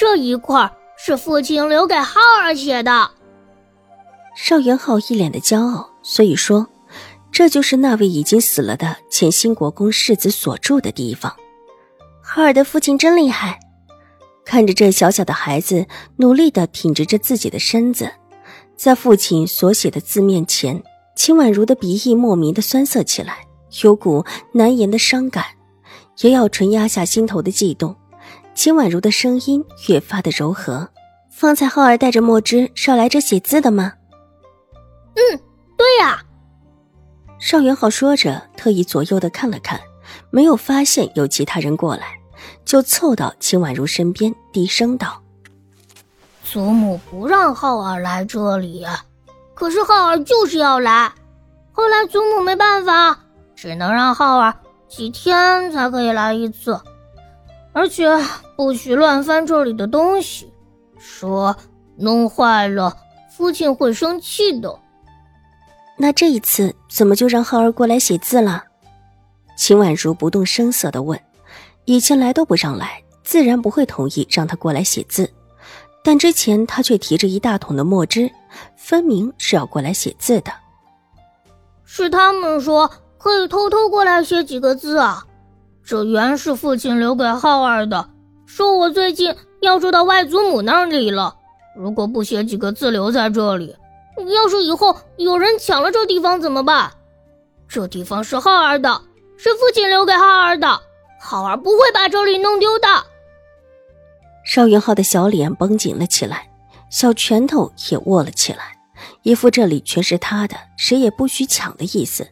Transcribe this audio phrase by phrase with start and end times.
[0.00, 3.10] 这一块是父亲留给浩儿写的。
[4.34, 6.66] 邵元浩一脸的骄傲，所以说，
[7.30, 11.36] 这就是那位已经死了的前新国公世子所住的地方。
[12.22, 13.60] 浩儿的父亲真厉害，
[14.42, 15.86] 看着这小小的孩子
[16.16, 18.10] 努力的挺直着自己的身子，
[18.74, 20.82] 在父亲所写的字面前，
[21.14, 23.46] 秦婉如的鼻翼莫名的酸涩起来，
[23.82, 25.44] 有股难言的伤感，
[26.22, 27.94] 也要纯压下心头的悸动。
[28.54, 30.88] 秦婉如的声音越发的柔和。
[31.30, 33.94] 方才浩儿带着墨汁是要来这写字的吗？
[35.14, 35.40] 嗯，
[35.78, 36.22] 对呀。
[37.38, 39.80] 邵元浩说着，特意左右的看了看，
[40.30, 42.18] 没有发现有其他人过来，
[42.66, 45.22] 就凑到秦婉如身边，低声道
[46.44, 48.84] ：“祖母不让浩儿来这里，
[49.54, 51.10] 可是浩儿就是要来。
[51.72, 53.18] 后来祖母没办法，
[53.56, 54.54] 只能让浩儿
[54.88, 56.78] 几天才可以来一次。”
[57.72, 58.08] 而且
[58.56, 60.52] 不许乱翻这里的东西，
[60.98, 61.56] 说
[61.96, 62.96] 弄坏了
[63.30, 64.78] 父亲会生气的。
[65.96, 68.64] 那这一次怎么就让浩儿过来写字了？
[69.56, 71.20] 秦婉如不动声色的问。
[71.84, 75.30] 以前来都不让来，自然不会同意让他过来写字。
[76.02, 78.30] 但之前他却提着一大桶的墨汁，
[78.76, 80.52] 分明是要过来写字的。
[81.84, 85.26] 是他们说可以偷偷过来写几个字啊。
[85.90, 88.10] 这原是父亲留给浩儿的，
[88.46, 91.34] 说我最近要住到外祖母那里了。
[91.76, 93.74] 如果不写几个字留在这里，
[94.16, 96.92] 要是以后有人抢了这地方怎么办？
[97.66, 99.02] 这地方是浩儿的，
[99.36, 100.80] 是父亲留给浩儿的，
[101.20, 102.86] 浩儿不会把这里弄丢的。
[104.44, 106.52] 邵云浩的小脸绷紧了起来，
[106.88, 108.78] 小拳头也握了起来，
[109.24, 112.28] 一副这里全是他的，谁也不许抢的意思。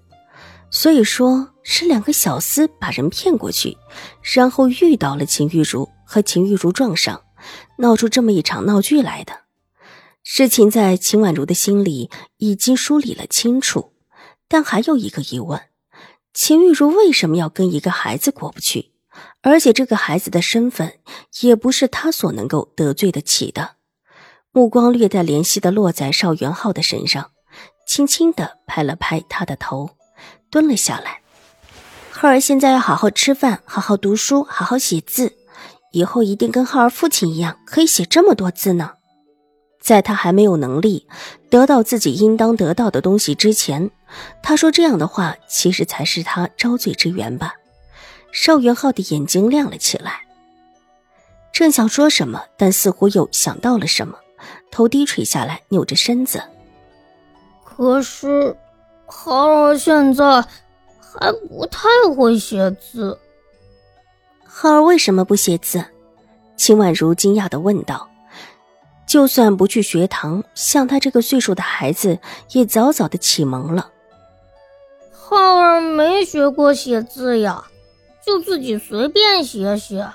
[0.71, 3.77] 所以说是两个小厮把人骗过去，
[4.23, 7.23] 然后遇到了秦玉茹和秦玉茹撞上，
[7.79, 9.33] 闹出这么一场闹剧来的。
[10.23, 13.95] 事情在秦婉如的心里已经梳理了清楚，
[14.47, 15.59] 但还有一个疑问：
[16.35, 18.93] 秦玉茹为什么要跟一个孩子过不去？
[19.41, 20.99] 而且这个孩子的身份
[21.41, 23.77] 也不是他所能够得罪得起的。
[24.53, 27.31] 目光略带怜惜的落在邵元浩的身上，
[27.87, 29.98] 轻轻的拍了拍他的头。
[30.51, 31.21] 蹲了下来，
[32.11, 35.35] 浩儿现在要好好吃饭，好好读书，好好写字，
[35.93, 38.93] 以后一定跟浩儿父亲一样，可以写这么多字呢。
[39.81, 41.07] 在他还没有能力
[41.49, 43.91] 得到自己应当得到的东西之前，
[44.43, 47.55] 他说这样的话，其实才是他招罪之源吧。
[48.33, 50.27] 邵元浩的眼睛亮了起来，
[51.53, 54.19] 正想说什么，但似乎又想到了什么，
[54.71, 56.43] 头低垂下来，扭着身子。
[57.65, 58.57] 可是。
[59.09, 60.25] 浩儿现在
[61.01, 63.19] 还不太会写字。
[64.45, 65.85] 浩儿为什么不写字？
[66.57, 68.09] 秦婉如惊讶的问道。
[69.07, 72.19] 就算不去学堂，像他这个岁数的孩子，
[72.53, 73.91] 也早早的启蒙了。
[75.11, 77.65] 浩儿没学过写字呀，
[78.25, 80.07] 就自己随便写写。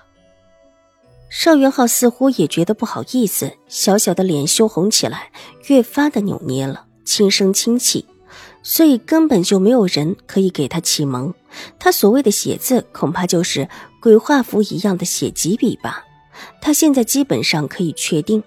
[1.27, 5.31] 邵元浩似乎也觉得不好意思，小小的脸羞红起来，
[5.65, 8.05] 越发的扭捏了，轻声轻气。
[8.63, 11.33] 所以根本就没有人可以给他启蒙，
[11.77, 13.67] 他所谓的写字，恐怕就是
[14.01, 16.05] 鬼画符一样的写几笔吧。
[16.61, 18.41] 他现在基本上可以确定，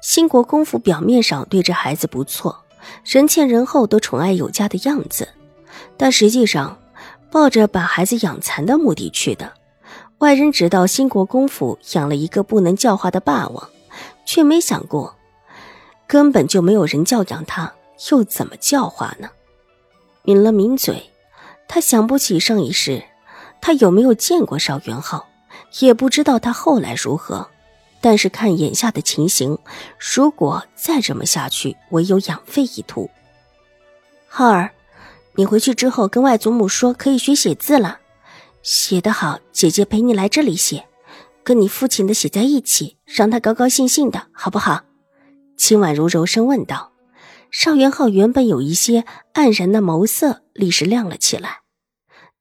[0.00, 2.64] 兴国公府表面上对这孩子不错，
[3.04, 5.28] 人前人后都宠爱有加的样子，
[5.96, 6.78] 但实际上
[7.30, 9.52] 抱着把孩子养残的目的去的。
[10.18, 13.68] 外人知道兴国公府养了一个不能教化的霸王，
[14.24, 15.14] 却没想过
[16.06, 17.74] 根本就没有人教养他，
[18.10, 19.28] 又怎么教化呢？
[20.24, 21.10] 抿了抿嘴，
[21.66, 23.02] 他想不起上一世，
[23.60, 25.28] 他有没有见过邵元浩，
[25.80, 27.48] 也不知道他后来如何。
[28.00, 29.58] 但是看眼下的情形，
[29.98, 33.10] 如果再这么下去，唯有养废一途。
[34.28, 34.70] 浩儿，
[35.34, 37.98] 你回去之后跟外祖母说，可以学写字了，
[38.62, 40.86] 写得好，姐姐陪你来这里写，
[41.42, 44.82] 跟你父亲的写在一起，让他高高兴兴的，好不好？
[45.56, 46.92] 秦婉如柔声问道。
[47.50, 49.04] 邵元浩原本有一些
[49.34, 51.60] 黯然的眸色，立时亮了起来，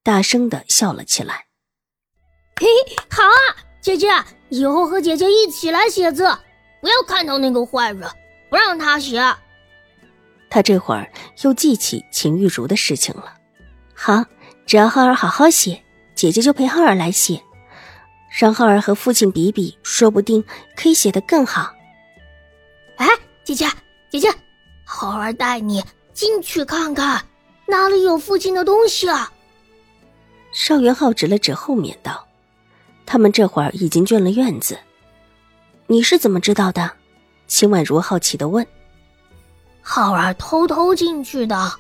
[0.04, 1.45] 大声的笑了起来。
[2.59, 2.68] 嘿，
[3.09, 4.07] 好啊，姐姐，
[4.50, 6.24] 以后和姐姐一起来写字，
[6.81, 8.09] 不要看到那个坏人，
[8.50, 9.21] 不让他写。
[10.50, 11.12] 他这会儿
[11.44, 13.33] 又记起秦玉茹的事情了。
[13.94, 14.25] 好，
[14.65, 15.83] 只要浩儿好好写，
[16.15, 17.42] 姐姐就陪浩儿来写，
[18.39, 20.44] 让浩儿和父亲比比，说不定
[20.75, 21.74] 可以写得更好。
[22.98, 23.07] 哎，
[23.44, 23.68] 姐姐，
[24.10, 24.30] 姐姐，
[24.89, 27.22] 浩儿带你进去看看，
[27.68, 29.30] 哪里有父亲的东西啊？
[30.54, 32.25] 邵元浩指了指后面道
[33.06, 34.80] ：“他们这会儿已经进了院子，
[35.88, 36.89] 你是怎么知道的？”
[37.48, 38.66] 秦婉如好奇的问。
[39.81, 41.74] 浩儿偷偷进去的，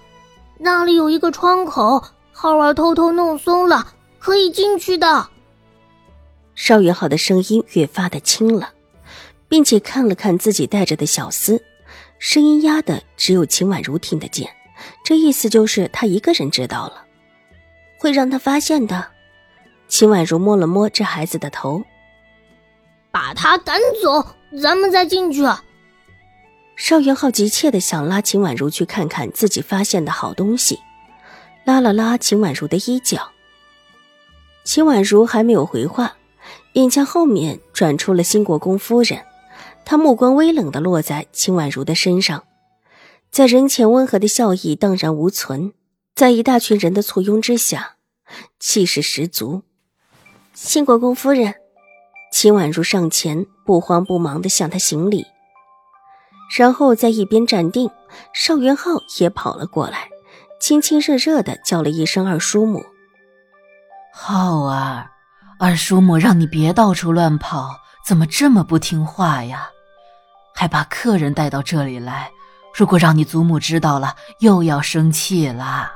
[0.59, 5.29] 那里有一个窗口，浩儿偷偷弄松了，可以进去的。
[6.55, 8.73] 邵元浩的声音越发的轻了，
[9.47, 11.59] 并且看了看自己带着的小厮，
[12.19, 14.49] 声音压的只有秦婉如听得见，
[15.03, 17.05] 这意思就是他一个人知道了，
[17.99, 19.07] 会让他发现的。
[19.87, 21.83] 秦婉如摸了摸这孩子的头，
[23.11, 25.41] 把他赶走，咱们再进去。
[26.75, 30.79] 邵元浩急切的想拉秦婉如去看看自己发现的好东西，
[31.63, 33.31] 拉了拉秦婉如的衣角。
[34.63, 36.17] 秦婉如还没有回话，
[36.73, 39.23] 眼前后面转出了新国公夫人，
[39.89, 42.43] 他目光微冷的落在秦婉如的身上，
[43.31, 45.71] 在人前温和的笑意荡然无存，
[46.13, 47.95] 在一大群人的簇拥之下，
[48.59, 49.63] 气势十足。
[50.53, 51.55] 新国公夫人，
[52.33, 55.25] 秦婉如上前，不慌不忙的向他行礼。
[56.57, 57.89] 然后在一边站定，
[58.33, 58.91] 邵元浩
[59.21, 60.09] 也跑了过来，
[60.59, 62.83] 亲亲热热的叫了一声“二叔母”。
[64.11, 65.09] 浩儿，
[65.57, 67.69] 二叔母让你别到处乱跑，
[68.05, 69.69] 怎么这么不听话呀？
[70.59, 72.31] 还把客人带到这里来，
[72.73, 75.91] 如果让你祖母知道了，又要生气了。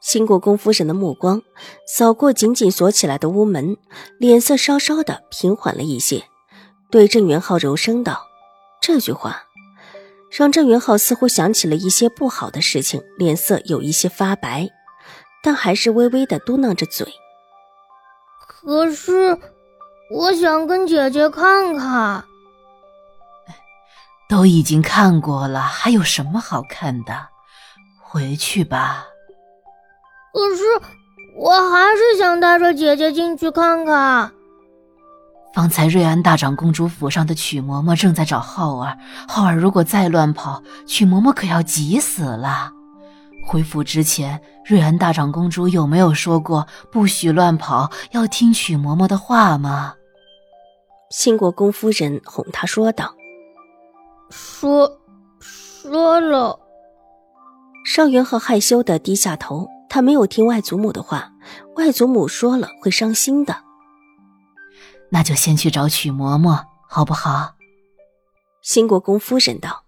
[0.00, 1.40] 新国公夫人的目光
[1.86, 3.76] 扫过紧紧锁起来的屋门，
[4.18, 6.24] 脸色稍稍的平缓了一些，
[6.90, 8.26] 对郑元浩柔声道。
[8.82, 9.44] 这句话
[10.28, 14.68] 让郑元浩似乎想起了一些不好的事情，脸色有一些发白，
[15.40, 17.06] 但还是微微的嘟囔着嘴。
[18.48, 19.38] 可是，
[20.10, 22.24] 我想跟姐姐看看。
[24.28, 27.28] 都已经看过了，还有什么好看的？
[28.02, 29.04] 回去吧。
[30.32, 30.62] 可是，
[31.38, 34.32] 我还是想带着姐姐进去看看。
[35.54, 42.70] 方才瑞安大长公主府上的曲嬷嬷正在找浩儿，浩儿如果再乱跑，曲嬷嬷可要急死了。
[43.46, 49.94] 回府之前，瑞安大长公主有没有说过不许乱跑，要听曲嬷嬷的话吗？
[51.10, 53.14] 新国公夫人哄她说道
[54.30, 55.00] ：“说，
[55.40, 56.60] 说了。”
[57.86, 61.32] 邵元浩害羞的低下头，他没有听外祖母的话，
[61.76, 63.62] 外祖母说了会伤心的。
[65.10, 67.54] 那就先去找曲嬷嬷，好不好？
[68.60, 69.84] 新国公夫人道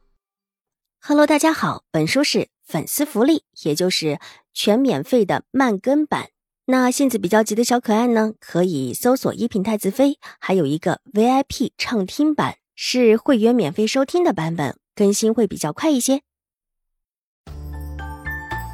[1.00, 4.20] ：“Hello，大家好，本书是粉丝福利，也就是
[4.54, 6.28] 全免费的慢更版。
[6.66, 16.22] 那性子比较急的小可爱呢，可以搜索一品太子妃，还有一个 VIP 畅听版，是会员免费收听的版本，更新会比较快一些。”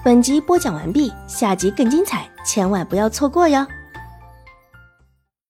[0.05, 3.67] 本集播讲完毕，下集更精彩，千万不要错过哟！